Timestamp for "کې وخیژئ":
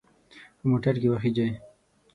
1.01-1.49